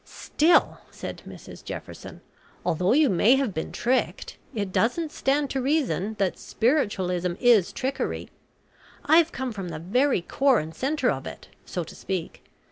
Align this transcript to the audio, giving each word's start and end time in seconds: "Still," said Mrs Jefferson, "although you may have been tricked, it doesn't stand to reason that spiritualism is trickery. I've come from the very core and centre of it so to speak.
"Still," 0.03 0.79
said 0.89 1.21
Mrs 1.29 1.63
Jefferson, 1.63 2.21
"although 2.65 2.93
you 2.93 3.07
may 3.07 3.35
have 3.35 3.53
been 3.53 3.71
tricked, 3.71 4.35
it 4.55 4.71
doesn't 4.71 5.11
stand 5.11 5.51
to 5.51 5.61
reason 5.61 6.15
that 6.17 6.39
spiritualism 6.39 7.33
is 7.39 7.71
trickery. 7.71 8.31
I've 9.05 9.31
come 9.31 9.51
from 9.51 9.69
the 9.69 9.77
very 9.77 10.23
core 10.23 10.57
and 10.59 10.73
centre 10.73 11.11
of 11.11 11.27
it 11.27 11.49
so 11.67 11.83
to 11.83 11.93
speak. 11.95 12.43